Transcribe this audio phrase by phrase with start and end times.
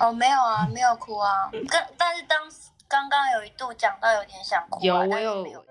[0.00, 1.50] 哦，没有啊，没有哭啊。
[1.70, 2.38] 但但是当
[2.88, 5.66] 刚刚有一度讲到有点想哭，啊，有我有。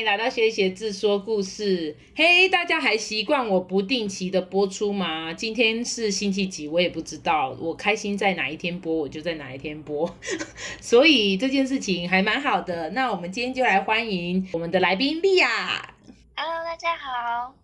[0.00, 1.94] 迎来到谢谢志说故事。
[2.16, 5.34] 嘿、hey，大家还习惯我不定期的播出吗？
[5.34, 7.54] 今天是星期几，我也不知道。
[7.60, 10.16] 我开心在哪一天播，我就在哪一天播。
[10.80, 12.88] 所以这件事情还蛮好的。
[12.90, 15.94] 那我们今天就来欢迎我们的来宾莉亚。
[16.34, 17.54] Hello，大家好。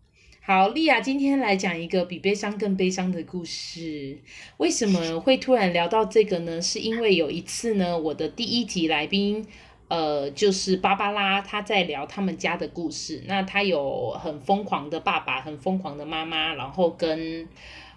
[0.42, 4.18] 好，莉亚今天来讲一个比悲伤更悲伤的故事。
[4.58, 6.60] 为什么会突然聊到这个呢？
[6.60, 9.46] 是因为有一次呢，我的第一集来宾。
[9.88, 13.22] 呃，就是芭芭拉，她在聊他们家的故事。
[13.26, 17.48] 那她有很疯狂的爸爸，很疯狂的妈妈，然后跟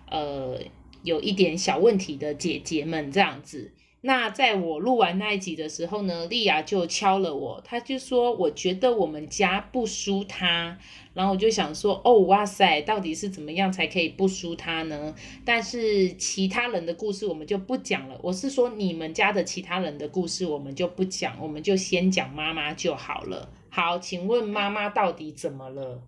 [0.09, 0.59] 呃
[1.03, 3.71] 有一点小问题的姐姐们这样子。
[4.01, 10.77] 那在我录完那一集的时候呢，莉亚就敲了我，她就说：“我觉得我们家不输她。”
[11.13, 18.17] 然后我就想说：“哦，哇塞，到底是怎么样才可以不输她呢？”但是其他人的故事我们就不讲了。
[18.23, 23.49] 我是说你们家的其他人的故事我们就不讲，我们就先讲妈妈就好了。
[23.69, 26.01] 好，请问妈妈到底怎么了？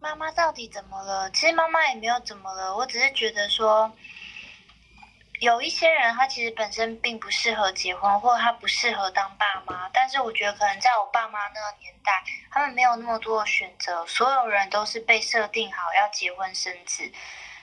[0.00, 1.30] 妈妈到底怎么了？
[1.30, 3.90] 其实妈妈也没有怎么了，我只是觉得说。
[5.40, 9.88] 有一些人，他其实本身并不适合结婚，或者他不适合当爸妈。
[9.92, 17.12] 但是我觉得，可能在我爸妈那个年代，他们没有那么多的选择，所有人都是被设定好要结婚生子。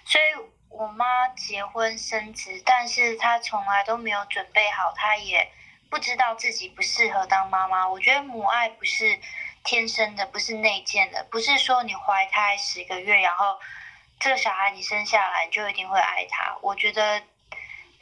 [0.06, 0.24] 所以
[0.70, 5.52] 我妈结婚生子，但是她从来都没有准备好，她也
[5.90, 7.90] 不知道自己不适合当妈妈。
[7.90, 9.20] 我觉得母爱不是
[9.64, 13.60] 天生的，不是内建的，不是说你怀胎十个月，然后
[14.20, 16.56] 这个小孩你生下来就一定会爱他。
[16.62, 17.24] 我觉得。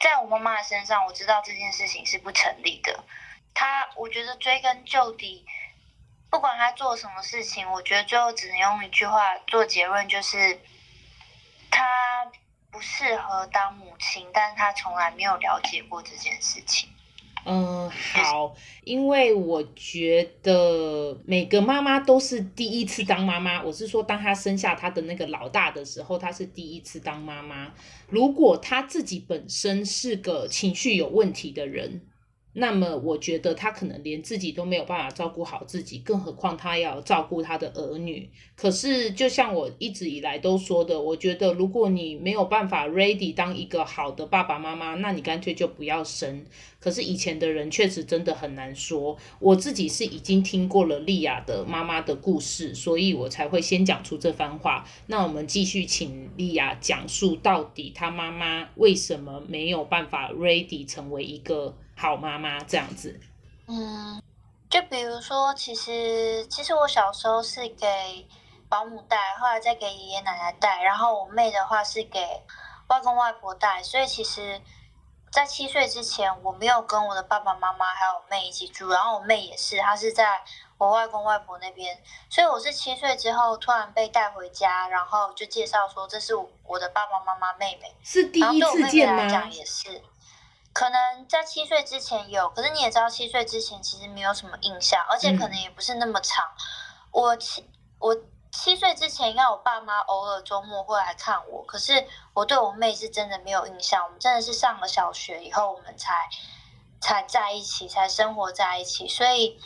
[0.02, 3.04] 在我妈妈身上，我知道这件事情是不成立的。
[3.54, 5.46] 她，我觉得追根究底，
[6.28, 10.60] 不管她做什么事情，我觉得最后只能用一句话做结论，就是
[11.70, 11.86] 她
[12.72, 16.91] 不适合当母亲，但她从来没有了解过这件事情。
[17.44, 18.54] 嗯，好，
[18.84, 23.62] 因为我觉得每个妈妈都是第一次当妈妈。
[23.62, 27.72] 我是说，当她生下她的那个老大的时候，她是第一次当妈妈。
[28.08, 32.02] 如果她自己本身是个情绪有问题的人。
[32.54, 38.28] 那么我觉得他可能连自己都没有办法照顾好自己，更何况他要照顾他的儿女。
[38.54, 46.44] 可是就像我一直以来都说的，我觉得如果你没有办法 ready 当一个好的爸爸妈妈，那你干脆就不要生。
[46.78, 49.16] 可是以前的人确实真的很难说。
[49.38, 54.86] 我自己是已经听过了莉亚的妈妈的故事，所以我才会先讲出这番话。
[55.06, 61.74] 那我们继续请莉亚讲述到底她妈妈为什么没有办法 ready 成为一个。
[61.96, 63.20] 好妈妈这样子，
[63.68, 64.20] 嗯，
[64.68, 68.26] 就比如说，其实其实我小时候是给
[68.68, 72.42] 保姆带，后来再给爷爷奶奶带，然后我妹的话是给
[72.88, 74.60] 外公外婆带，所以其实，
[75.30, 80.42] 在七岁之前，我没有跟我的爸爸妈妈还有我妹一起住，然后我妹也是，她是在
[80.78, 81.96] 我外公外婆那边，
[82.28, 88.88] 所以我是七岁之后突然被带回家，然后就介绍说这是我的爸爸妈妈妹妹，是第一次见吗？
[88.88, 90.02] 然后对我妹妹来讲也是。
[90.72, 96.44] 可能在七岁之前有，可是你也知道，七岁之前其实没有什么印象，而且可能也不是那么长。
[96.46, 96.58] 嗯、
[97.12, 98.16] 我七我
[98.50, 104.04] 七岁之前，应该我爸妈偶尔周末会来看我，可是我对我妹是真的没有印象。
[104.04, 106.28] 我们真的是上了小学以后，我们才
[107.00, 109.08] 才在一起，才生活在一起。
[109.08, 109.60] 所以，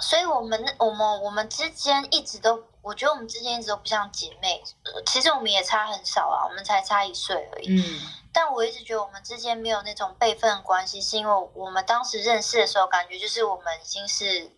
[0.00, 4.62] 所以我们我们我们之间一直都，我觉得我们之间一直都不像姐妹。
[5.06, 7.80] 其实我们也差很少啊，我们才差一岁而已。
[7.80, 8.00] 嗯。
[8.32, 14.50] 但我一直觉得我们之间没有那种辈分关系，是因为我们当时认识的时候，感觉就是我们已经是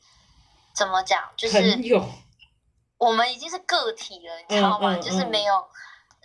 [0.74, 1.58] 怎么讲，就是
[2.98, 4.92] 我们已经是个体了，你知道吗？
[4.92, 5.66] 嗯嗯嗯、就是没有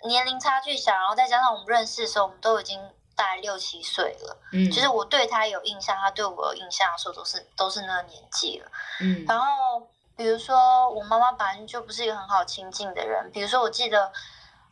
[0.04, 2.78] 年龄差距小，然后再加上我们认识的时候，我们都已经
[3.18, 4.36] 大概六七岁了。
[4.52, 8.70] 嗯，就是我对他有印象，他对我有印象的时候，都是都是那个年纪了。
[9.00, 9.46] 嗯，然后
[10.16, 14.12] 比如说我妈妈本来就不是一个很好亲近的人，比如说我记得。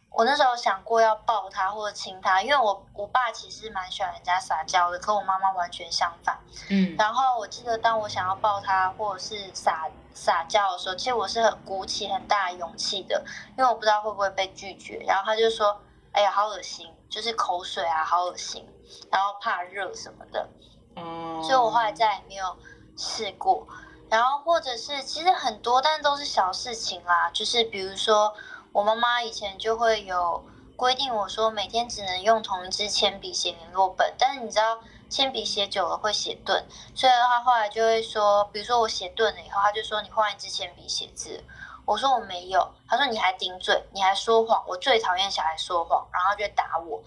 [0.08, 6.38] 我那时候想过要抱他或者亲他，因为我我爸其实蛮喜欢人家撒娇的，可我妈妈完全相反。
[6.70, 13.22] 嗯，然后我记得当我想要抱他或者是撒撒娇的时候，其实我是很鼓起很大的勇气的，
[13.58, 15.04] 因为我不知道会不会被拒绝。
[15.06, 15.78] 然后他就说
[16.12, 18.66] ：“哎呀，好恶心，就是口水啊，好恶心。”
[19.10, 20.48] 然后怕热什么的。
[20.96, 22.56] 嗯，所以我后来再也没有
[22.96, 23.66] 试过。
[24.08, 28.34] 然后或者是其实很多，但都是小事情啦，就是比如说。
[28.72, 30.44] 我妈妈以前就会有
[30.76, 34.78] 规定我说每天只能用同一支铅笔写联络本，但是你知道
[35.08, 36.62] 铅笔写久了会写钝，
[36.94, 41.42] 所以他后来就会说，比如说我写钝了以后，他就说你换一支铅笔写字。
[41.86, 47.02] 我说我没有，他说你还顶嘴，你还说谎，我最讨厌小孩说谎，然后就打我。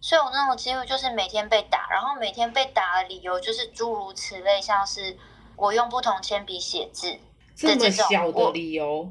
[0.00, 5.16] 所以我那种几乎就是每天被打，然后每天被打的理由就是诸如此类，像是
[5.56, 7.18] 我用不同铅笔写字
[7.56, 9.10] 这么小的理由。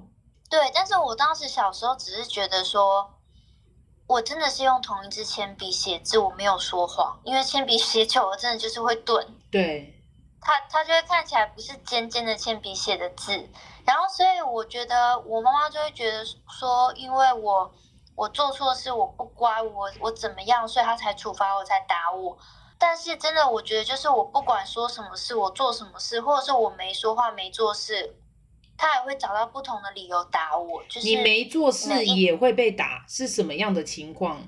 [0.50, 3.14] 对，但是我当时小时候只是觉得说，
[4.08, 9.36] 我真的是用同一支铅笔写字，我没有说谎，因为铅笔写久了真的就是会钝。
[9.52, 10.02] 对，
[10.40, 13.50] 它它就会看起来不是尖尖的铅笔写的字，
[13.88, 17.74] 然后所以我觉得我妈妈就会觉得说，因为我。
[18.18, 22.36] 我做错事，我不乖，我我怎么样，所以她才处罚我，才打我。
[22.80, 28.16] 但是真的，我觉得就是我不管说什么事，我做什么事，或者是我没说话、没做事，
[28.76, 30.84] 她也会找到不同的理由打我。
[30.90, 34.42] 就是你没做事也会被打，是什么样的情况？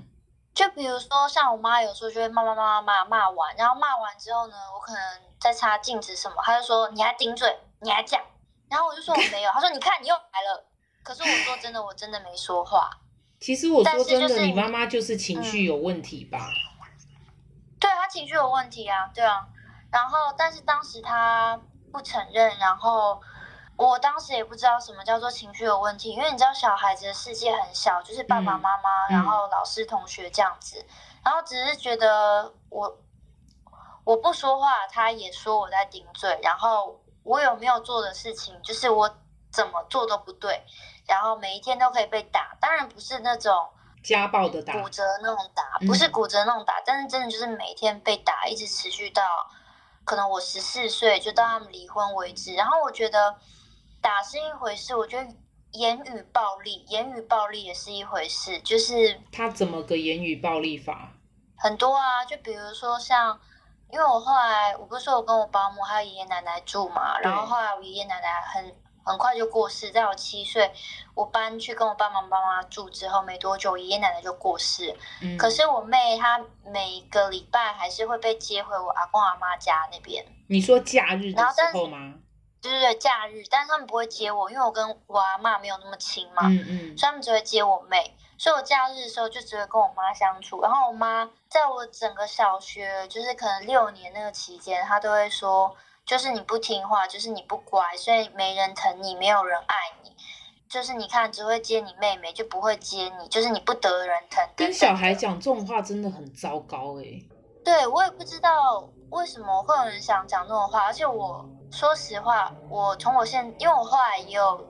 [0.52, 5.00] 就比如说，像我妈有时候就会骂骂骂骂骂骂完，然后骂完之后呢，我可能
[5.38, 8.20] 在擦镜子什么，她就说你还顶嘴，你还讲，
[8.70, 10.64] 然后我就说我没有，他说你看你又来了。
[11.02, 12.90] 可是我说真的，我真的没说话。
[13.40, 16.38] 其实我说真的，就是、你妈妈就是情绪有问题吧？
[16.38, 16.86] 嗯、
[17.80, 19.48] 对，她情绪有问题啊，对啊。
[19.90, 21.58] 然后，但是当时她
[21.90, 23.18] 不承认，然后
[23.76, 30.94] 我当时也不知道什么叫做情绪有问题，因为你知道小孩子的世界很小，就是爸爸妈妈，嗯、然后老师、同学这样子，嗯、
[31.24, 32.98] 然后只是觉得我
[34.04, 39.18] 我不说话，他也说我在顶嘴，然后我有没有做的事情，就是我
[39.52, 40.62] 怎么做都不对。
[41.06, 43.68] 然后每一天都可以被打，当然不是那种
[44.02, 49.22] 家暴的打，骨折那种打，不是骨折那种打，嗯、但是真的就是每天被打，一直持续到
[50.04, 52.54] 可能我十四岁就到他们离婚为止。
[52.54, 53.36] 然后我觉得
[54.00, 55.28] 打是一回事，我觉得
[55.72, 61.12] 言语暴力，言语暴力也是一回事，就是他怎么个言语暴力法？
[61.58, 63.38] 很多啊，就比如说像，
[63.92, 68.74] 因为我后来我不是说我跟我保姆还有爷爷奶奶住嘛，然后后来我爷爷奶奶很。
[69.02, 70.70] 很快就过世，在我七岁，
[71.14, 74.94] 我搬去跟我爸爸妈妈住之后没多久，爷爷奶奶就过世。
[75.22, 80.24] 嗯，可是我妹她每个礼拜还是会被接回我阿公阿妈家那边。
[80.48, 82.14] 你说假日的时候吗？
[82.62, 86.42] 对对对，假日，但是他们不会接我，因为我跟我阿妈没有那么亲嘛。
[86.44, 86.98] 嗯嗯。
[86.98, 90.60] 所以他们只会接我妹，所以我假日的时候就只会跟我妈相处。
[90.62, 95.76] 然后我妈在我整个小学，就是可能六年那个期间，她都会说。
[96.06, 100.10] 就是你不听话，就是你不乖，所以没人疼你，没有人爱你。
[100.68, 104.42] 就是你看，只会接你妹妹，就不会接你，就是你不得人疼。
[104.56, 107.28] 跟小孩讲这种话真的很糟糕哎、欸。
[107.64, 114.68] 对，我也不知道为什么会有人想讲这种话，而且我说实话，我从我现，因为我后来也有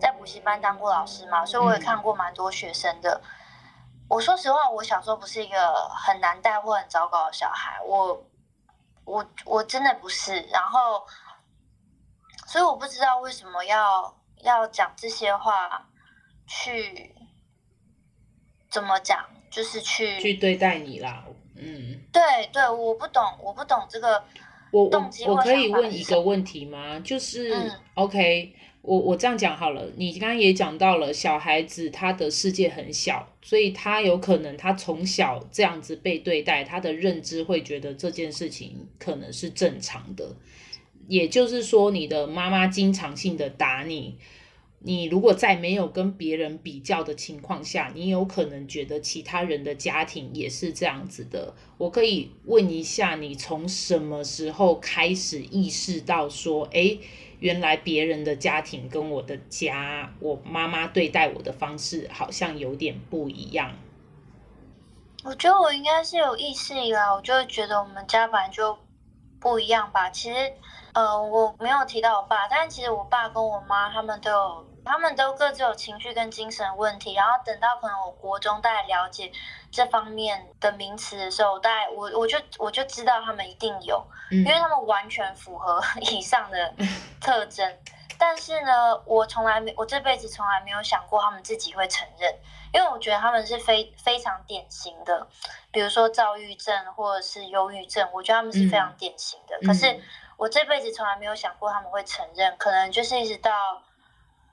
[0.00, 3.20] 在补习班当过老师嘛，所以我也看过蛮多学生的。
[3.22, 3.28] 嗯、
[4.08, 8.24] 我说实话，我小时候不是一个很难带或很糟糕的小孩，我。
[9.08, 11.06] 我我真的不是，然后，
[12.48, 15.86] 所以我不知道为什么要要讲这些话，
[16.48, 17.14] 去
[18.68, 21.22] 怎么讲，就是去去对待你啦，
[21.54, 24.24] 嗯，对对，我不懂，我不懂这个。
[24.70, 27.00] 我我我可以问一个问题吗？
[27.00, 28.52] 就是、嗯、OK。
[28.82, 40.36] 我我这样讲好了，你刚刚也讲到了，小孩子他的世界很小，所以他有可能他从小这样子被对待，他的认知会觉得这件事情可能是正常的。
[41.08, 44.18] 也就是说，你的妈妈经常性的打你，
[44.80, 51.54] 你如果在没有跟别人比较的情况下，你有可能觉得其他人的家庭也是这样子的。
[51.78, 57.00] 我可以问一下，你从什么时候开始意识到说，诶……
[57.38, 63.76] 原来别人的家庭跟我的家，我妈妈对待我的方式好像有点不一样。
[65.22, 68.78] 我觉得我应该是有意识以来，我就觉得我们家本来就
[69.38, 70.08] 不一样吧。
[70.08, 70.34] 其实，
[70.96, 74.66] 呃，我没有提到我爸，但是其实我爸跟我妈他们都有。
[74.88, 79.32] 他们都各自有情绪跟精神问题，然后等到可能我国中大概了解
[79.68, 84.00] 这方面的名词的时候，大概我我就我就知道他们一定有，
[84.30, 86.72] 因为他们完全符合 以上的
[87.20, 87.68] 特征。
[88.16, 92.32] 但是呢，我从来没我这辈子从来没有想过他们自己会承认，
[92.72, 95.26] 因为我觉得他们是非非常典型的，
[95.72, 99.58] 比如说躁郁症或者是忧郁症，我觉得他们是非常典型的。
[99.66, 100.00] 可是
[100.36, 103.82] 我这辈子从来没有想过他们会承认，可能就是一直到。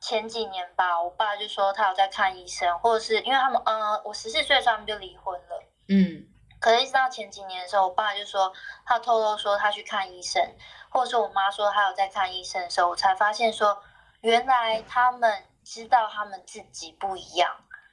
[0.05, 6.27] 前几年吧，我爸就说他有在看医生，或者是因为他们，嗯，我十四岁的时候他们就离婚了，嗯，
[6.59, 8.51] 可是一直到前几年的时候，我爸就说
[8.85, 10.45] 他偷偷说他去看医生，
[10.89, 13.81] 或者说我妈说他有在看医生的时候，我才发现说
[14.19, 17.49] 原来他们知道他们自己不一样，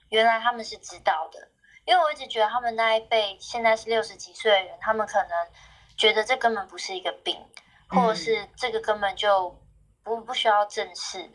[0.09, 1.47] 原来他们是知道的，
[1.85, 5.49] 因为我一直觉得他们那一辈现在是六十几岁的人，他们可能
[5.97, 7.38] 觉得这根本不是一个病，
[7.90, 9.54] 或者是这个根本就
[10.02, 11.18] 不不需要正视。
[11.18, 11.30] 欸、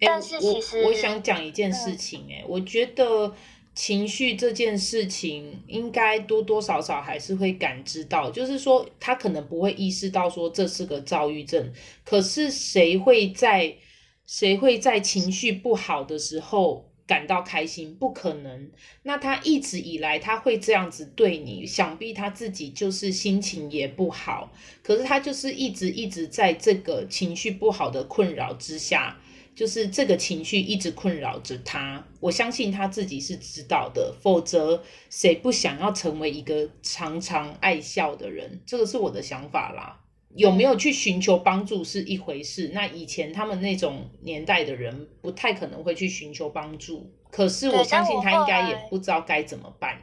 [0.00, 3.34] 但是其实我，我想讲一件事情、欸，哎、嗯，我觉得。
[3.76, 11.72] 情绪这件事情，应该多多少少还是会感知到，就是说他可能不会意识到说这是个躁郁症，
[12.04, 13.76] 可是谁会在
[14.24, 17.94] 谁会在情绪不好的时候感到开心？
[17.94, 18.70] 不可能。
[19.02, 29.18] 那他一直以来他会这样子对你，想必他自己就是心情也不好，可是他就是一直一直在这个情绪不好的困扰之下。
[29.54, 38.60] 就是这个情绪一直困扰着他，我相信他自己是知道的，否则谁不想要成为一个常常爱笑的人？
[38.66, 40.00] 这个是我的想法啦。
[40.36, 50.00] 有没有去寻求帮助是一回事，那以前他们那种年代的人不太可能会去寻求帮助，可是我相信他应该也不知道该怎么办。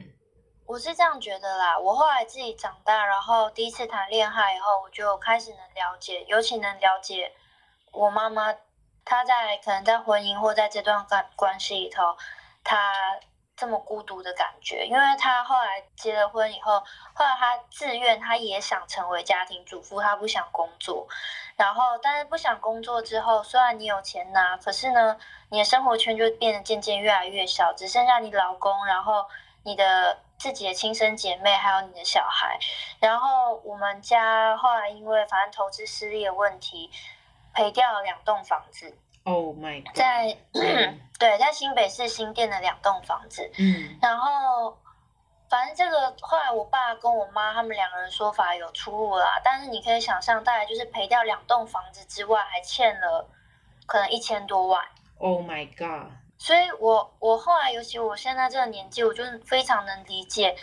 [0.66, 7.32] 我是这样觉得啦，我后来自己长大，然后第一次谈恋爱以后，我就开始能了解，尤其能了解
[7.92, 8.54] 我妈妈。
[9.04, 12.16] 她在可能在婚姻或在这段关关系里头，
[12.64, 12.94] 他
[13.62, 16.80] 这么孤独的感觉，因为他后来结了婚以后，
[17.14, 21.08] 后来他自愿，他也想成为家庭主妇，他不想工作。
[21.56, 25.16] 然后，但是不想工作之后，虽然你有钱拿，可是呢，
[25.50, 29.24] 你的生活圈就变得渐渐越来越小，只剩下你老公，然后
[29.62, 32.58] 你的自己的亲生姐妹，还有你的小孩。
[33.00, 36.90] 然后我们家后来因为反正投资失利的问题。
[37.54, 39.94] 赔掉了两栋房子，Oh my God！
[39.96, 40.38] 在
[41.20, 44.78] 对，在新北市新店的两栋房子，嗯，然后
[45.50, 53.30] 反正这个后来我爸跟我妈他们两个人说法有出入啦，但是你可以想象，大概就是赔掉两栋房子之外，还欠了
[53.86, 54.84] 可能一千多万
[55.20, 56.12] ，Oh my God！
[56.38, 60.56] 所以我我后来，尤其我现在这个年纪，我就是非常能理解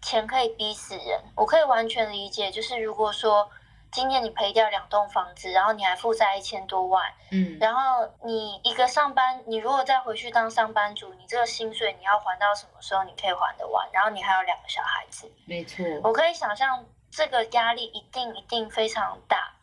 [0.00, 3.50] 钱可以逼死人，我可以完全理解，就是如果说。
[3.96, 13.02] 今天你赔掉两栋房子，然后你还负债一千多万，嗯，然后你一个上班，你如果再回去当上班族，你这个薪水你要还到什么时候？
[13.04, 13.88] 你可以还得完？
[13.94, 19.54] 然后你还有两个小孩子，没错，我可以想象这个压力一定一定非常大。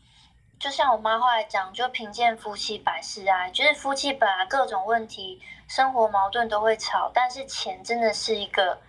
[0.59, 8.81] 就像我妈后来讲，就贫贱夫妻百事哀，就是夫妻本来各种问题、生活矛盾都会吵，但是钱真的是一个。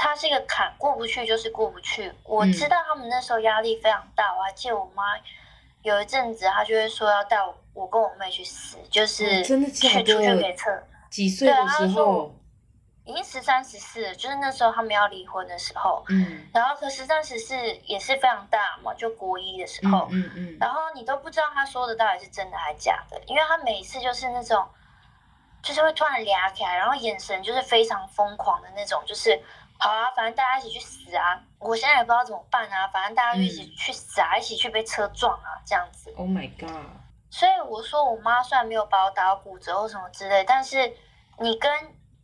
[0.00, 2.12] 他是一个坎，过不去就是过不去。
[2.22, 5.02] 我知道他们那时候压力非常大，我还记得我妈
[5.82, 10.70] 有一阵子，她就会说要带我，我跟我妹去死，就是去出去给测。
[11.10, 12.32] 几岁的时候？
[13.06, 16.04] 已经十三十四，就是那时候他们要离婚的时候。
[16.10, 16.46] 嗯。
[16.54, 20.06] 然后可十三十四也是非常大嘛，就国一的时候。
[20.12, 20.56] 嗯嗯。
[20.60, 24.64] 然后你都不知道他说的到底是真的还是假的，因为他每一次就是那种，
[25.60, 29.42] 就是会突然俩起来，然后眼神就是非常疯狂的那种，就是。
[29.80, 31.40] 好啊，反正大家一起去死啊！
[31.60, 36.12] 我现在也不知道怎么办啊，反正大家就一起去死啊，嗯、一起去被车撞啊，这样子。
[36.16, 36.68] Oh my god！
[37.30, 40.92] 所以我说，我妈虽然没有把我打到骨折或什么之类，但是
[41.38, 41.70] 你跟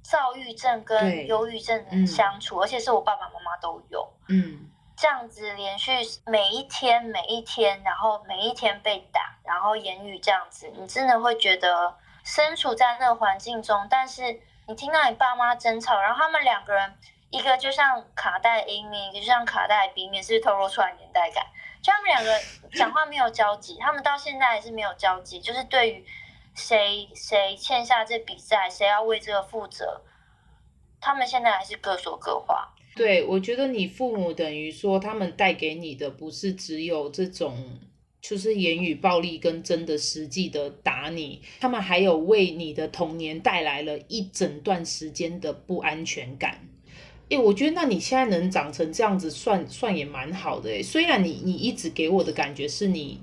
[0.03, 5.93] 躁郁症跟忧郁症的相处，嗯、而且是我爸爸妈妈都有，嗯，这样子连续
[6.27, 16.93] 每一天每一天，然后每一天被打，然后言语这样子，你真的会觉得身处在那个环境中，但是你听到你爸妈争吵，然后他们两个人。
[17.35, 21.45] 一个就像卡带 A 面，一个就像卡带 B 面，是不是透露出来年代感？
[21.83, 22.31] 就他们两个
[22.79, 25.41] 讲话没有交集，他们到现在还是没有交集。
[25.41, 26.05] 就是对于
[26.55, 30.01] 谁谁欠下这笔债，谁要为这个负责，
[31.01, 32.73] 他们现在还是各说各话。
[32.95, 37.81] 对，我觉得你父母等于说，他们带给你的不是只有这种，
[38.21, 46.69] 就是言语暴力跟真的实际的打你，他们还有为你的童年带来了一整段时间的不安全感。
[47.31, 50.71] 哎，我觉得那你现在能长成这样子算，算也蛮好的。
[50.71, 53.19] 哎，虽然你你一直给我的感觉是你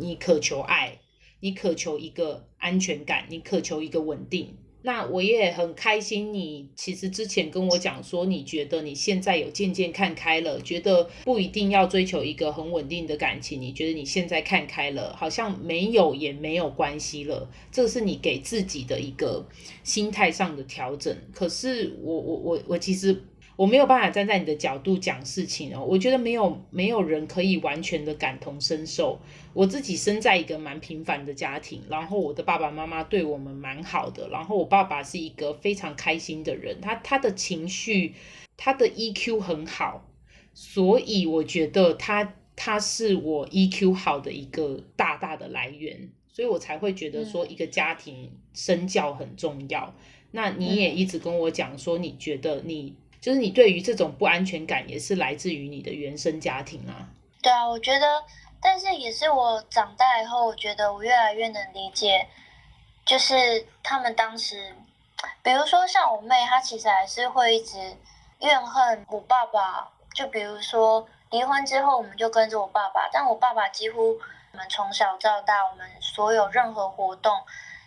[0.00, 0.98] 你渴求爱，
[1.38, 4.56] 你渴求一个安全感，你渴求一个稳定。
[4.82, 13.60] 那我也很开心，你其实之前跟我讲说，你觉得你现在有渐渐看开了，觉得不一定要追求一个很稳定的感情。
[13.60, 17.48] 你觉得你现在看开了，好像没有也没有关系了。
[17.72, 19.44] 这是你给自己的一个
[19.82, 21.16] 心态上的调整。
[21.32, 23.22] 可是我我我我其实。
[23.56, 29.18] 我没有办法站在你的角度讲事情哦，我觉得没有没有人可以完全的感同身受。
[29.54, 38.14] 我自己生在一个蛮平凡的家庭，然后我的爸爸妈妈对我们蛮好的，然后我爸爸是一个非常开心的人，他他的情绪，
[38.58, 40.06] 他的 EQ 很好，
[40.52, 49.94] 所以我觉得他他是我 EQ 好的一个大大的来源，所以我才会觉得说一个家庭身教很重要。
[50.32, 52.94] 那你也一直跟我讲说，你觉得你
[53.26, 57.10] 就是你对于这种不安全感也是来自于你的原生家庭啊。
[57.42, 58.22] 对啊，我觉得，
[58.62, 62.28] 但是也是我长大以后，我觉得我越来越能理解，
[63.04, 64.72] 就是他们当时，
[65.42, 67.96] 比如说像我妹，她其实还是会一直
[68.38, 69.88] 怨恨我爸爸。
[70.14, 74.10] 就比如说离婚之后，我们就跟着我爸爸，但我爸爸几乎
[74.52, 77.36] 我们从小到大，我们所有任何活动、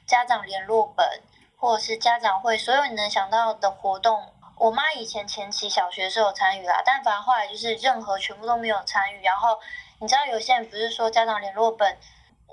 [0.06, 1.08] 家长联络本
[1.56, 4.22] 或者是家长会，所有你能想到的活动，
[4.60, 9.24] 我妈以前前期小学是有参与啦，但反正后来就是任何全部都没有参与。
[9.24, 9.58] 然后
[10.00, 11.98] 你知道有些人不是说家长联络本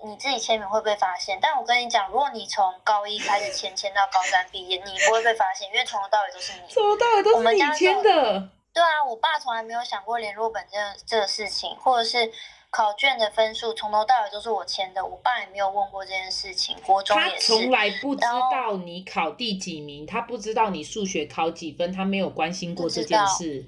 [0.04, 8.48] 你自己签名会被发现，但我跟你讲，如果你从高一开始签签到高三毕业，你不会被发现，因为从头到尾都是你，从头到尾都是你签的。
[8.72, 12.30] 对啊，我爸从来没有想过联络本这个这个事情，或者是
[12.76, 16.76] 考卷的分数从头到尾都是我签的，我爸也没有问过这件事情。
[16.84, 23.64] 国中也是，他从来不知道你考第几名，他不知道你数学考几分，他没有关心过这件事。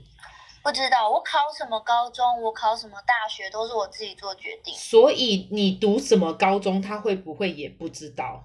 [0.63, 4.75] 不知道，我考什么高中，我考什么大学，都是我自己做决定。
[4.75, 8.45] 所以你读什么高中，他会不会也不知道？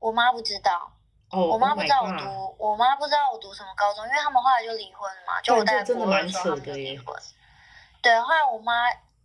[0.00, 0.90] 我妈不知道。
[1.30, 7.14] Oh, 我妈不知道我读，oh、我妈不知道我读什么高中，因为他们后来就离婚了嘛，就我在国二的时候他们就离婚。
[8.02, 8.72] 对，后来我妈，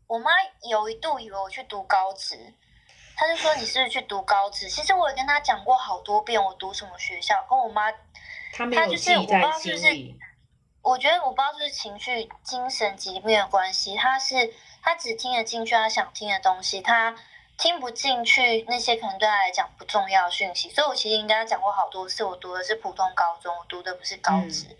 [0.08, 0.32] 我妈
[0.70, 2.54] 有一度以为我去读高职，
[3.16, 4.70] 她就说你是不是去读高职？
[4.70, 7.92] 其实我也跟她讲过好多遍我读什么学校，跟我妈，
[8.54, 9.88] 她就是我不知道是不是，
[10.82, 17.16] 我觉得我不知道是不是情绪精神疾病的关系，她是她只听得进去她想听的东西，她。
[17.56, 24.66] 听不进去那些可能对他来讲不重要的讯息，所以我其实应该讲过好多次，我读的是普通高中，我读的不是高职。
[24.72, 24.78] 嗯、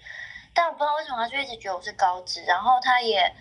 [0.56, 3.32] 但我不知道为什么他就一直觉得我是高职，然后他也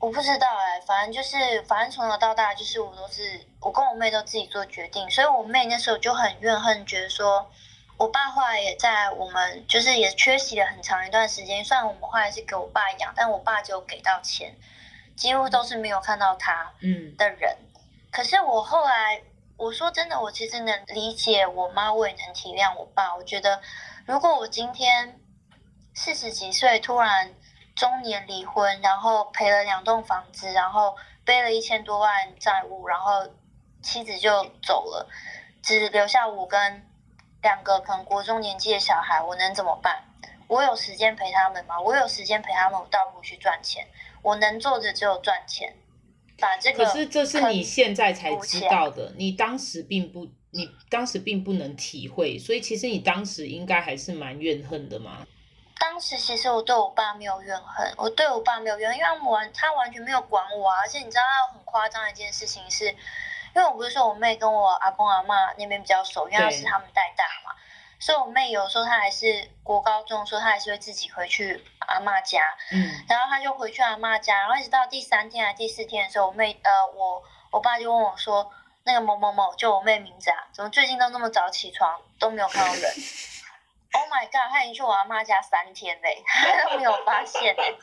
[0.00, 7.50] 我不知道哎、欸，反正就是反正从小到大就是我都是我跟我妹都自己做决定，所以我妹那时候就很怨恨，觉得说
[7.96, 14.54] 我爸后来也在我们就是也缺席了很长一段时间，虽然我们后来是给我爸养，但我爸只有给到钱，
[15.16, 17.56] 几乎都是没有看到他嗯的人。
[17.60, 17.64] 嗯
[18.10, 19.20] 可是我后来，
[19.58, 23.14] 我说真的，我其实能理解我妈，我也能体谅我爸。
[23.14, 23.60] 我觉得，
[24.06, 25.20] 如果我今天
[25.92, 27.34] 四十几岁突然
[27.78, 33.26] 中年离婚，然后赔了两栋房子，然后背了一千多万债务，然后
[33.80, 35.08] 妻子就走了，
[35.62, 36.84] 只留下我跟
[37.40, 40.04] 两个可能国中年纪的小孩，我能怎么办？
[40.48, 41.80] 我有时间陪他们吗？
[41.80, 43.86] 我有时间陪他们，我倒不如去赚钱。
[44.22, 45.74] 我能做的只有赚钱。
[46.40, 55.26] 把这个，可是这是你现在才知道的，你当时并不，你当时并不能体会，所以其实你当时应该还是蛮怨恨的嘛。
[55.98, 67.52] 当时其实我对我爸没有怨恨，我对我爸没有怨恨，因为他完他完全没有管我啊，而且你知道他很夸张的一件事情是，因为我不是说我妹跟我阿公阿妈那边比较熟，因为是他们带大嘛。
[67.98, 78.48] 所以我妹有时候她还是国高中，说她还是会自己回去阿妈家，嗯，然后她就回去阿妈家，然后一直到第三天还是第四天的时候，我妹呃我我爸就问我说，
[78.84, 82.94] 那个某某某就我妹名字啊，怎么最近都那么早起床都没有看到人
[83.98, 87.76] ？Oh my god，他已经去我阿妈家三天嘞，他 都没有发现嘞，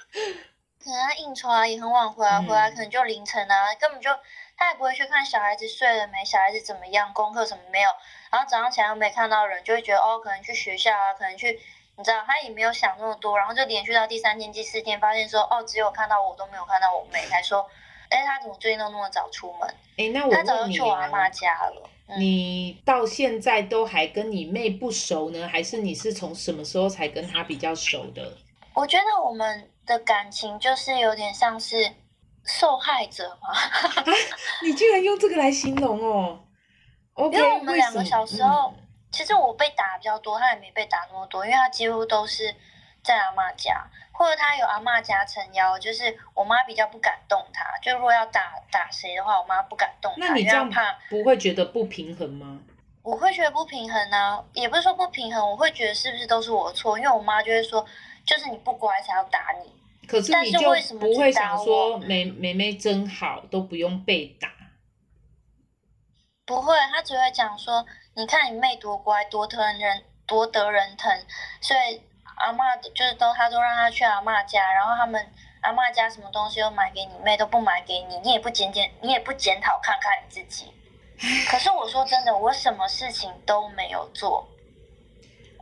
[0.84, 4.10] 可能他应酬啊也很晚回来，回来可能就凌晨啊，根本就。
[4.58, 7.90] 他也不会去看小孩子睡了没，小孩子怎么样，功课什么没有，
[8.32, 11.60] 然后早上起来又没看到人，就会觉得哦，可能去学校啊，可能去，
[11.98, 17.70] 你知道，他也没有想那么多，然后就连续到第三天、第四天，发现说哦，只有看到我都没有看到我妹，才说，
[18.10, 19.68] 哎，他怎么最近都那么早出门？
[19.98, 21.90] 哎，那我，他早就去我阿妈家了。
[22.08, 28.38] 嗯，你到现在都还跟你妹不熟呢，还是你是从什么时候才跟她比较熟的？
[28.74, 31.92] 我觉得我们的感情就是有点像是。
[32.48, 33.50] 受害者嘛？
[34.62, 36.40] 你居然用这个来形容哦
[37.18, 38.76] 因为我们两个小时候，嗯、
[39.12, 42.54] 其实我被打比较多，他也没被打那么多，因为他几乎都是
[43.06, 47.78] 在阿妈家，或者他有阿妈家撑腰，就是我妈比较不敢动他。
[47.78, 50.28] 就如果要打打谁的话，我妈不敢动他。
[50.28, 52.60] 那你这样怕不会觉得不平衡吗？
[53.04, 56.98] 我会觉得不平衡啊，也不是说不平衡，我会觉得是不是都是我的错？
[56.98, 57.86] 因为我妈就会说，
[58.26, 59.72] 就是你不乖才要打你。
[60.08, 60.60] 可是你就
[61.00, 64.50] 不会想说，妹妹妹真好，都不用被打。
[66.48, 71.12] 不会，她只会讲说，你看你妹多乖，多疼人，多得人疼。
[71.62, 72.02] 所以
[72.36, 75.26] 阿妈就是都，他都让他去阿妈家，然后他们
[75.62, 80.72] 阿妈家什么东西都买给你妹，都不买给你，你也不检检，你也不检讨看看你自己。
[81.50, 84.48] 可是我说真的，我什么事情都没有做。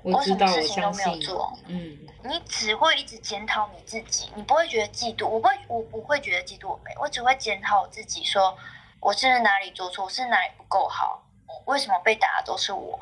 [0.04, 8.54] 我什么事情都没有做，嗯，你只会一直检讨你自己，你不会觉得嫉妒，我不会，我不会觉得嫉妒我妹，我只会检讨我自己，说
[9.00, 11.24] 我是不是哪里做错，我是哪里不够好，
[11.68, 13.00] 为什么被打的都是我，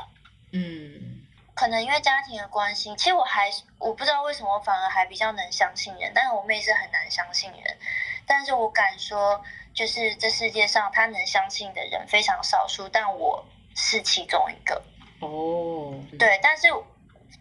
[0.52, 1.21] 嗯，
[1.54, 7.78] 可能因为家庭的关系，其实我还我不知道为什么我反而还比较能相信人，但是我妹是很难相信人。
[8.26, 14.82] 但是我敢说，就是这世界上她能相信的人非常少数，但我是其中一个。
[15.20, 16.68] 哦，对，但是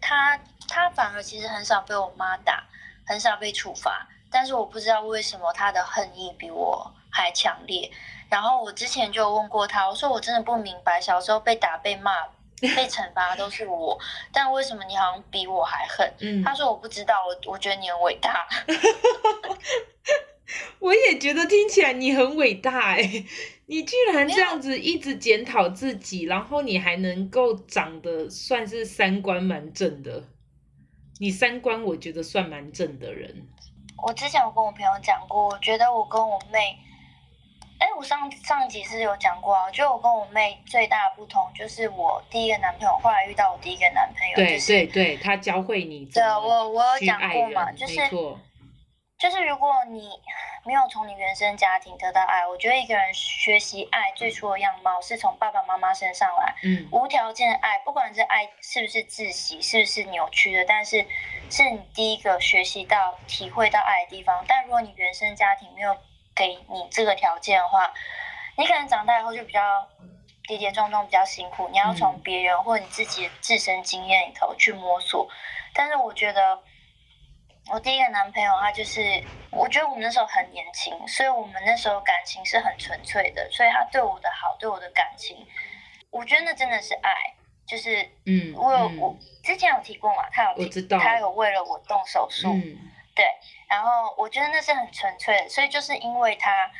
[0.01, 2.63] 她她反而其实很少被我妈打，
[3.07, 7.89] 很少被处罚，但是我不知道为什么她的恨意比我还强烈。
[8.29, 12.27] 然后我之前就问过她，我说我真的不明白，小时候被打被骂。
[12.75, 13.97] 被惩罚的都是我，
[14.31, 16.13] 但为什么你好像比我还狠？
[16.19, 18.47] 嗯，他说我不知道，我我觉得你很伟大。
[20.79, 23.23] 我也觉得听起来你很伟大哎，
[23.67, 30.23] 你居然这样子一直检讨自己，然后你还能够长得算是三观蛮正的。
[31.19, 33.47] 你三观我觉得算蛮正的人。
[34.03, 36.77] 我之前有跟我朋友讲过，我觉得我跟我妹。
[37.81, 46.05] 哎，我上上集是有讲过啊，就我跟我妹最大的不同就是我第一个男朋友，后来遇到我第一个男朋友，对、就是、对对，他教会你。
[46.05, 47.95] 对，我我有讲过嘛，就是
[49.17, 50.09] 就是如果你
[50.63, 61.03] 没有从你原生家庭得到爱，我觉得一个人学习爱最初的样貌是从爸爸妈妈身上来，嗯，无条件的爱，不管是爱是不是窒息，是不是扭曲的，但是
[61.49, 64.45] 是你第一个学习到、体会到爱的地方。
[64.47, 65.95] 但如果你原生家庭没有
[66.41, 67.93] 给你这个条件的话，
[68.57, 69.87] 你可能长大以后就比较
[70.47, 71.69] 跌跌撞撞，比较辛苦。
[71.69, 75.29] 你要从别人或你自己自身经验里头去摸索。
[75.71, 76.59] 但是我觉得，
[77.71, 83.47] 我第一个男朋友他就是，我觉得我们那时候很年轻，所以我们那时候感情是很纯粹的。
[83.51, 85.45] 所以他对我的好，对我的感情，
[86.09, 87.13] 我觉得那真的是爱。
[87.67, 92.51] 就是，嗯，我有、嗯、我之前有提过嘛，他有提，他有为了我动手术。
[92.51, 93.25] 嗯对，
[93.67, 96.71] 然后我觉得那是很纯粹的，所以就是因为他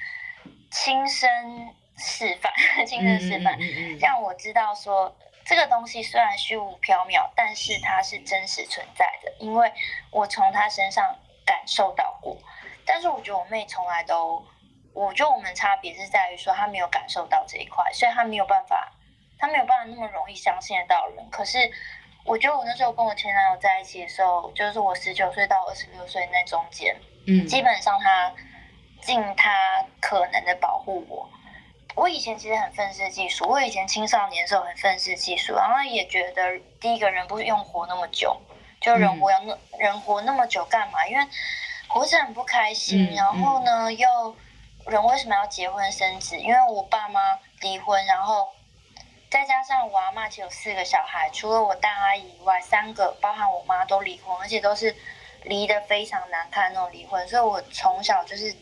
[0.71, 2.53] 亲身示范，
[2.87, 3.57] 亲身示范，
[3.99, 5.13] 让我知道说
[5.45, 9.71] 这个东西虽然虚无缥缈，但是它是真实存在的，因为
[10.09, 11.03] 我从他身上
[11.45, 12.37] 感受到过。
[12.85, 14.41] 但是我觉得我妹从来都，
[14.93, 18.91] 我觉得我们差别是在于说她没有感受到这一块，所以她没有办法，
[19.37, 21.29] 她没有办法那么容易相信得到人。
[21.29, 21.69] 可是。
[22.23, 26.95] 我觉得我那时候跟我前男友在一起的时候，就是我十九岁到二十六岁那中间，
[27.27, 28.31] 嗯，基本上他
[29.01, 31.27] 尽他可能的保护我。
[31.95, 38.39] 我以前其实很愤世嫉俗，我以前青少年的时候很愤世嫉俗，然后也觉得第一个人不用活那么久，
[38.79, 41.05] 就人活要那、嗯、人活那么久干嘛？
[41.07, 41.27] 因为
[41.87, 43.11] 活着很不开心。
[43.11, 44.35] 嗯、然后呢，嗯、又
[44.85, 46.37] 人为什么要结婚生子？
[46.37, 47.19] 因为我爸妈
[47.61, 48.47] 离婚，然后。
[49.31, 54.93] 再加上我阿嬷其实有四个小孩，除了我大阿姨以外，三个包含我妈都离婚，而且都是
[55.43, 57.25] 离得非常难看那种离婚。
[57.29, 58.53] 所以我从小就是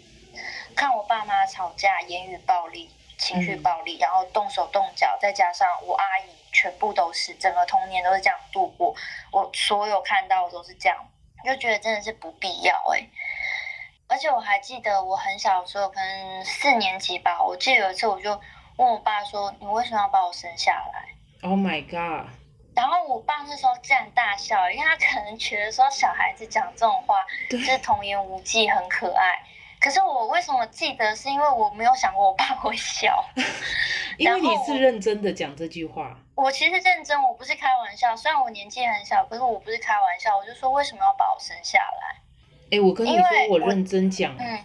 [0.75, 5.17] 看我爸妈吵架，言语暴力、情绪暴力，然后动手动脚。
[5.19, 8.95] 再加上我阿姨，全部都是整个童年都是这样度过。
[9.31, 11.09] 我所有看到的都是这样，
[11.43, 13.09] 就觉得真的是不必要哎、
[14.07, 18.39] 而且我还记得我很小的时候，可能四年级吧，我记得有一次我就。
[18.79, 21.09] 问我爸说：“你为什么要把我生下来
[21.41, 22.29] ？”Oh my god！
[22.73, 27.15] 然后我爸那时候竟然大笑，因为他可能觉得说小孩子讲这种话
[27.49, 29.37] 就是童言无忌，很可爱。
[29.81, 31.13] 可是我为什么记得？
[31.13, 33.21] 是因为我没有想过我爸会笑。
[34.17, 36.17] 因为你是认真的讲这句话。
[36.35, 38.15] 我其实认真，我不是开玩笑。
[38.15, 40.37] 虽然我年纪很小，可是我不是开玩笑。
[40.37, 42.77] 我就说为什么要把我生下来？
[42.77, 44.33] 哎，我跟你说，我认真讲。
[44.39, 44.57] 嗯。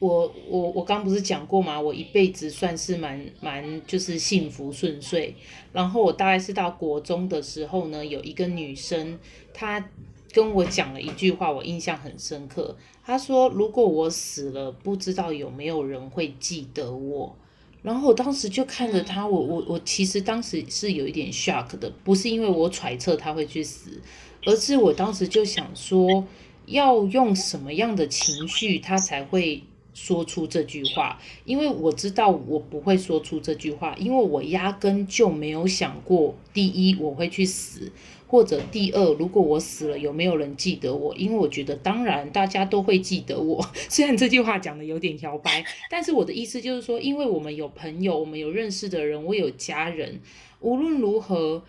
[0.00, 1.80] 我我我刚不是讲过吗？
[1.80, 5.34] 我一辈子算是蛮蛮就是幸福顺遂。
[5.72, 9.18] 然后我大概是到国中的时候呢，有一个女生，
[9.54, 9.88] 她
[10.32, 12.76] 跟我讲了一句话，我印象很深刻。
[13.04, 17.34] 她说：“如果我死了，不知道有没有人会记得我。”
[17.82, 24.00] 然后我当时就看着她，我我我其实当时是有一点 shock 的，不是因为我揣测她会去死，
[24.44, 26.24] 而是我当时就想说，
[26.66, 29.62] 要用什么样的情绪，她才会。
[29.94, 37.92] 说出这句话，因为我知道我不会说出这句话，因为我压根就没有想过，第一我会去死，
[38.26, 41.14] 或者第二如果我死了有没有人记得我？
[41.14, 50.20] 因为我觉得当然大家都会记得我， 虽然这句话讲的有点摇摆，但是我的意思就是说，因为我们有朋友，我们有认识的人，我有家人，
[50.60, 51.62] 无论如何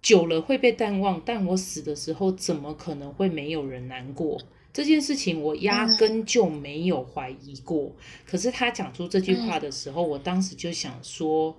[0.00, 4.40] 久了会被淡忘，但我死的时候怎么可能会没有人难过？
[4.74, 11.56] 这件事情我压根就没有怀疑过，嗯、可是他讲出这句话的时候，嗯、我当时就想说，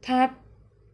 [0.00, 0.38] 他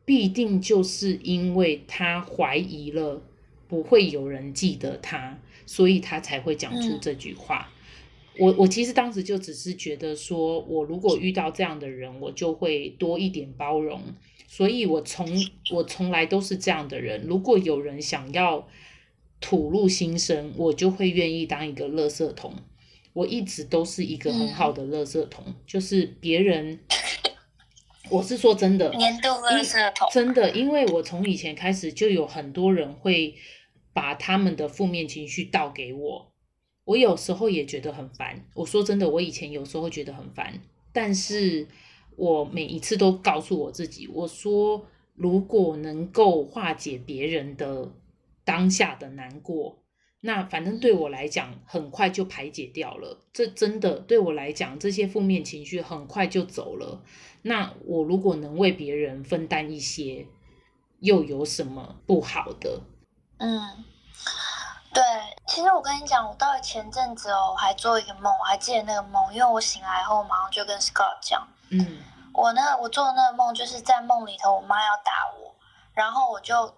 [0.07, 3.23] 必定就是因为他怀疑了
[3.69, 7.71] 不会有人记得他，所以他才会讲出这句话。
[8.39, 14.01] 嗯、我我其实当时就只是觉得说，我如果遇到这样的人，我就会多一点包容。
[14.47, 15.29] 所以我从
[15.71, 17.27] 我从来都是这样的人。
[17.27, 18.67] 如果有人想要
[19.41, 22.55] 吐露心声，我就会愿意当一个垃圾桶。
[23.15, 26.79] 我一直都是一个很好的垃圾桶，嗯、就是别人，
[28.11, 33.35] 我是说真的，年度垃圾桶，真的，因为我从以前开始就有很多人会
[33.93, 36.33] 把他们的负面情绪倒给我，
[36.85, 38.45] 我有时候也觉得很烦。
[38.55, 40.61] 我说真的，我以前有时候觉得很烦，
[40.93, 41.67] 但是
[42.15, 47.93] 我每一次都告诉我自己，我说如果能够化解别人的
[48.49, 49.77] 当下的难过。
[50.21, 53.21] 那反正对我来讲，很快就排解掉了。
[53.31, 57.03] 这真的对我来讲，这些负面情绪很快就走了。
[57.43, 60.27] 那我如果能为别人分担一些，
[61.01, 62.81] 又有什么不好的？
[63.37, 63.85] 嗯，
[64.95, 65.03] 对。
[65.47, 71.99] 其实我跟你讲，我到了前阵子哦，我还做一个梦，我还记得那个梦，因为我醒来后马上就跟 Scott 讲，嗯，
[72.33, 75.55] 我呢，我做的那个梦就是在梦里头，我妈要打我，
[75.93, 76.75] 然后我就。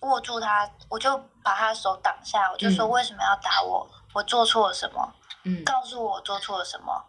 [0.00, 3.88] 握住他，我就把他的手挡下，我就说为什么要打我？
[3.90, 5.14] 嗯、我做错了什么？
[5.44, 7.04] 嗯，告诉我我做错了什么。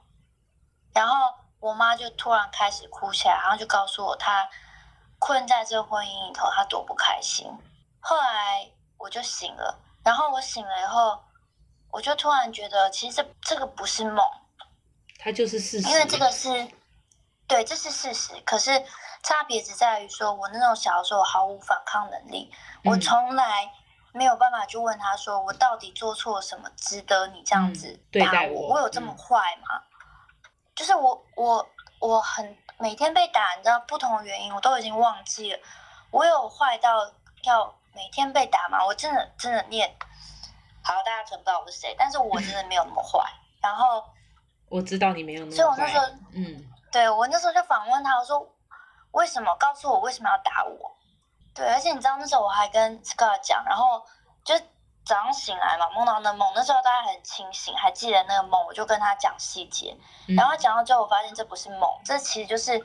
[0.93, 4.49] 然后我妈就突然开始哭起来，然后就告诉我她
[5.19, 7.47] 困在这婚姻里头，她多不开心。
[7.99, 11.23] 后来我就醒了，然后我醒了以后，
[11.91, 14.25] 我就突然觉得其实这这个不是梦，
[15.17, 16.49] 它就是事实，因为这个是
[17.47, 18.34] 对，这是事实。
[18.45, 18.71] 可是
[19.23, 22.51] 差别只在于说，我那种小的时候毫无反抗能力。
[22.84, 23.71] 我从来
[24.13, 28.69] 没有办法去问他说，我到底做错了什么，值得你这样子打我？
[28.69, 29.81] 我有这么坏吗？
[30.75, 35.60] 就是我我我很每天被打，你知道不同的原因，我都已经忘记了。
[36.10, 37.10] 我有坏到
[37.43, 38.84] 要每天被打吗？
[38.84, 39.95] 我真的真的念
[40.84, 43.19] 好，大家可能不知道我是谁，但是我真的没有那么坏。
[43.62, 44.03] 然后
[44.67, 48.39] 我知道你没有那么坏，所以我那时候嗯，对我那时候就反问他，我说
[49.12, 49.56] 为什么？
[49.60, 50.91] 告诉我为什么要打我？
[51.54, 54.02] 对，而且你知道那时候我还跟 Scott 讲，然后
[54.43, 54.58] 就
[55.06, 59.93] 早上醒来嘛，梦到那梦，那时候大家很清醒，还记得那个梦，我就跟他讲细节，
[60.28, 62.82] 然后讲到最后，我发现这不是梦，这其实就是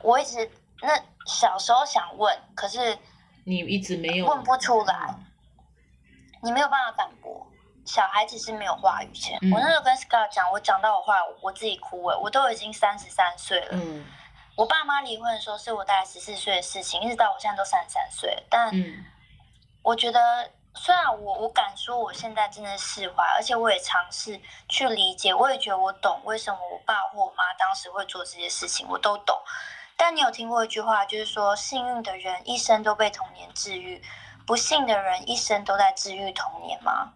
[0.00, 0.50] 我一直
[0.80, 2.96] 那小时候想问，可是
[3.44, 5.14] 你一直没有问不出来，
[6.42, 7.46] 你没有办法反驳，
[7.84, 9.38] 小孩子是没有话语权。
[9.42, 13.68] 嗯、我那时候跟 Scott 讲，我讲到我话，我自己哭了，我都已经三十三岁了。
[13.72, 14.06] 嗯
[14.58, 18.42] 我爸妈离婚的时候是我大概十四岁的事情，一直到我现在都三十三岁。
[18.50, 18.68] 但
[19.82, 29.40] 我觉得，虽然我我敢说我现在真的释怀，而且我也尝试去理解，我也觉得我懂为什么我爸或我妈当时会做这些事情，我都懂。
[29.96, 34.02] 但你有听过一句话，就是说幸运的人一生都被童年治愈，
[34.44, 37.12] 不幸的人一生都在治愈童年吗？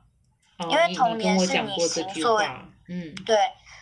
[0.58, 2.40] 哦、因为童年是你行作，
[2.86, 3.36] 嗯，对，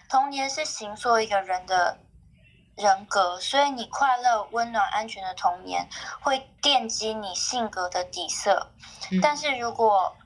[0.08, 1.98] 童年是行作一个人的。
[2.80, 5.88] 人格，所以你快乐、温暖、安全的童年
[6.20, 8.72] 会奠基你性格的底色。
[9.12, 10.16] 嗯、但是如果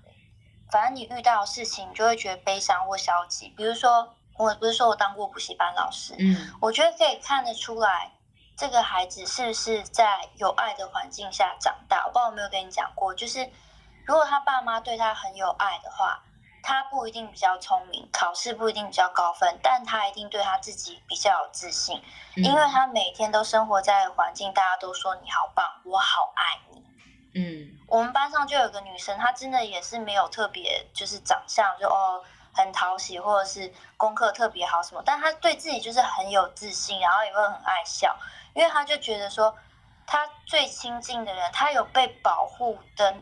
[0.71, 3.49] 反正你遇到事情，你就会觉得悲伤或消极。
[3.51, 8.13] 比如说，我不是说我当过补习班老师，嗯，我觉得可以看得出来，
[8.57, 12.07] 这个孩子是不是在有爱的环境下长大。
[12.07, 13.51] 我不知道有没有跟你讲过，就是
[14.07, 16.23] 如果他爸妈对他很有爱的话。
[16.67, 22.03] 他不一定比较聪明，考试不一定比较高分，但他一定对他自己比较有自信，
[22.39, 26.83] 嗯、因为他每天都生活在环境，大家都说你好棒，我好爱你。
[27.35, 32.25] 嗯，我们班上就有个女生，她真的也是没有特别，就是长相就哦
[32.55, 38.17] 很讨喜，或者是功课特别好什么，但她对自己就是很有自信，然后也会很爱笑，
[38.55, 39.55] 因为她就觉得说，
[40.07, 43.15] 她最亲近的人，她有被保护的。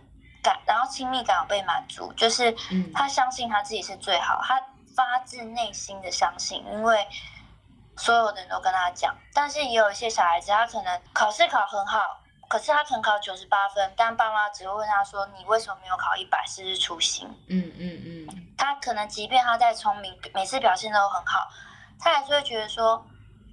[0.43, 2.55] 感，然后亲密感有被满足，就是
[2.93, 4.61] 他相信他自己是最好，他
[4.95, 7.07] 发自内心的相信，因为
[7.97, 9.17] 所有的人都跟他讲。
[9.33, 16.45] 但是也有一些小孩子，他可能考试考很好，可是他可能考九十八分，但爸妈只会问他说：“你为什么没有考一百？
[16.47, 18.53] 是不是粗心？”嗯嗯嗯。
[18.59, 21.49] 他可能即便他再聪明，每次表现都很好，
[21.99, 23.03] 他还是会觉得说：“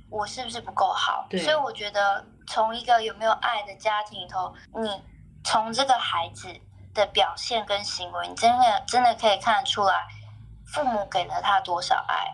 [0.10, 1.28] 我是不是不够好？”。
[1.44, 5.02] 所以我觉得，从一个有没有爱的家庭里头，你
[5.44, 6.48] 从这个孩子。
[7.00, 9.94] 的表现跟行为，你真的真的可以看得出来，
[10.66, 12.26] 父母给了他多少爱。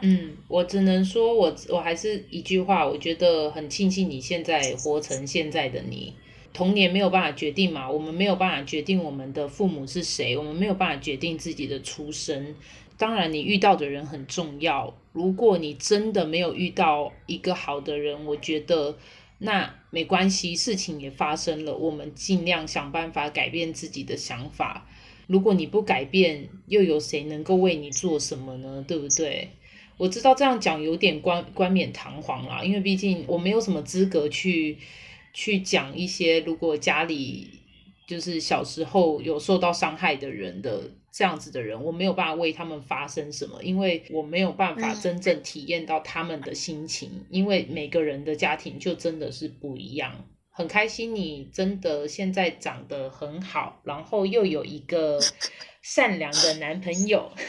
[0.00, 6.16] 嗯，我只能说我我还是一句话，我觉得很庆幸你现在活成现在的你。
[6.52, 12.56] 童年没有办法决定嘛，我们没有办法决定我们的父母是谁，我们没有办法决定自己的出身。
[12.96, 14.94] 当然，你遇到的人很重要。
[15.12, 18.96] 如果你真的没有遇到一个好的人，我觉得。
[19.42, 24.86] 那没关系，事情也发生了，我们尽量想办法改变自己的想法。
[25.26, 28.84] 如果你不改变，又有谁能够为你做什么呢？
[28.86, 29.48] 对不对？
[29.96, 34.78] 我知道这样讲有点冠冠冕堂皇啦，因为毕竟我没有什么资格去
[35.32, 37.48] 去讲一些如果家里
[38.06, 50.26] 就是小时候有受到伤害的人的这样子的人，我没有办法为他们发生什么，因为我没有办法真正体验到他们的心情，嗯、因为每个人的家庭就真的是不一样。
[50.52, 55.18] 很开心你真的现在长得很好，然后又有一个
[55.82, 57.32] 善良的男朋友。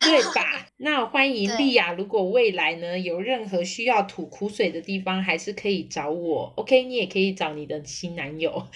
[0.00, 0.66] 对吧？
[0.78, 1.92] 那欢迎莉亚。
[1.92, 6.52] 如果未来呢有任何需要吐苦水的地方，还是可以找我。
[6.56, 8.66] OK，你也可以找你的新男友。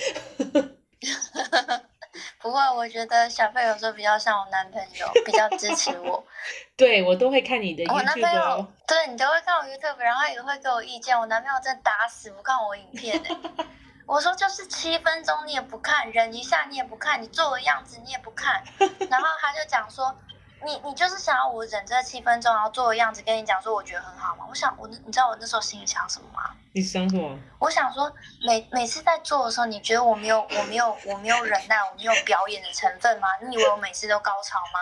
[2.43, 6.23] 不会，我觉得小费有时候比较像我男朋友，比较支持我。
[6.77, 7.95] 对，我都会看你的 YouTube。
[7.95, 11.19] 我男朋友， 对，你都会看我 YouTube，然后也会给我意见。
[11.19, 13.23] 我男朋友真的打死不看我影片
[14.07, 18.63] 我说就是七分钟你也不看，忍一下你也不看，你做个样子你也不看，
[19.09, 20.15] 然后他就讲说。
[20.65, 24.47] 你你就是想要我忍这七分钟，然后做个样子跟你讲说我觉得很好吗？
[24.49, 26.51] 我想我你知道我那时候心里想什么吗？
[26.73, 27.39] 你想什么？
[27.59, 28.13] 我想说
[28.47, 33.29] 每每次在做的时候，你觉得我没有我没有我没有忍耐，我没有表演的成分吗？
[33.43, 34.81] 你以为我每次都高潮吗？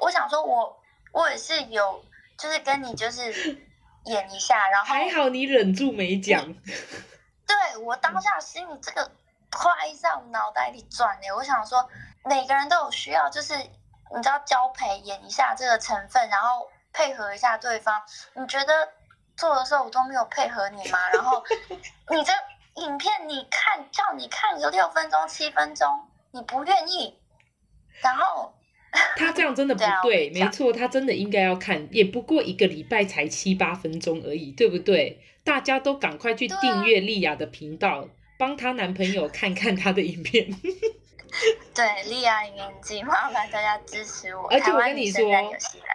[0.00, 0.76] 我想说我
[1.12, 2.04] 我也是有，
[2.36, 3.32] 就是跟你就是
[4.04, 6.44] 演一下，然后还好你忍住没讲。
[7.46, 9.10] 对，我当下心里这个
[9.52, 11.34] 话一直在我脑袋里转呢。
[11.36, 11.88] 我想说
[12.24, 13.54] 每个人都有需要，就是。
[14.16, 18.02] 你知道交配演一下这个成分，然后配合一下对方。
[18.34, 18.88] 你觉得
[19.36, 20.98] 做的时候我都没有配合你吗？
[21.12, 21.42] 然后
[22.10, 22.32] 你这
[22.82, 25.88] 影片你看叫你看个六分钟七分钟，
[26.32, 27.18] 你不愿意。
[28.02, 28.52] 然后
[29.16, 35.20] 他这样真的不对，对啊、没错，他真的应该要看，也不过一个礼拜才七八分钟而已，对不对？
[35.44, 40.48] 大家都赶快去订阅莉亚的频道，帮她、啊、男朋友看看她的影片。
[41.74, 44.46] 对，莉亚影音机，麻烦大家支持我。
[44.48, 45.22] 而且我跟你说，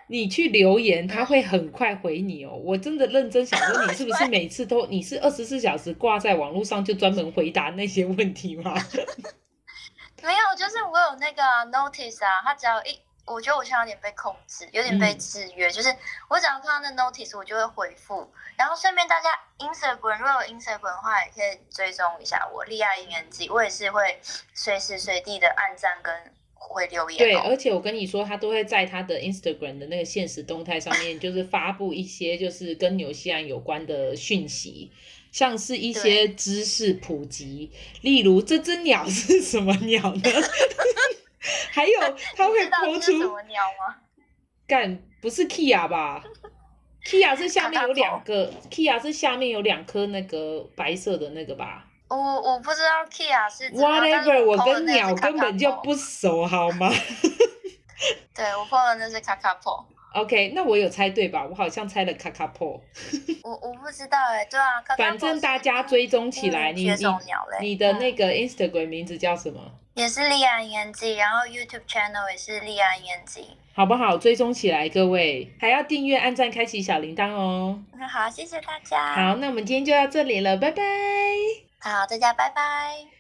[0.08, 2.52] 你去留言，他会很快回你哦。
[2.54, 8.73] 我真的认真想说，你是不是每次都， 你是二十四小时挂在网络上，就专门回答那些问题吗？
[10.21, 12.99] 没有，就是我有那个 notice 啊，他只要一。
[13.29, 15.67] 我觉得我现在有点被控制，有点被制约。
[15.67, 15.95] 嗯、就是
[16.29, 18.29] 我只要看到那 notice，我就会回复。
[18.57, 24.19] 然后顺便大家 Instagram 如果有 Instagram 的话，也可以追踪一下我利亚影音机，我也是会
[24.53, 26.13] 随时随地的按赞跟
[26.53, 27.17] 回留言。
[27.17, 34.91] 对，而且我跟你说，他都会在他的 Instagram 的那个现实动态上面，就是发布一些就是跟纽西兰有关的讯息，
[35.31, 40.21] 像是一些知识普及，例如这只鸟是什么鸟呢？
[41.71, 41.99] 还有，
[42.36, 43.95] 他会抛出什么鸟吗？
[44.67, 46.23] 干，不是 Kia 吧
[47.06, 51.86] ？Kia 是下面有两 个，Kia 是下面有两颗那个白色的那个吧？
[52.10, 56.89] 我我不知道 Kia 是 Whatever，我跟鸟根本就不熟，好吗？
[58.36, 59.86] 对，我放的那是卡卡波。
[60.13, 61.45] OK，那我有猜对吧？
[61.50, 62.82] 我好像猜了卡卡破。
[63.43, 66.95] 我我不知道哎，对啊，反正大家追踪起来，你你
[67.62, 69.60] 你的那个 Instagram 名字叫什么？
[69.93, 74.17] 也是莉亚影音机，然后 YouTube channel 也是莉亚影音机，好不好？
[74.17, 77.78] 追踪起来，各位还要订阅、按赞、开启小铃铛哦。
[77.98, 79.13] 那好，谢谢大家。
[79.13, 80.82] 好，那我们今天就到这里了，拜拜。
[81.80, 83.18] 好，大家拜拜。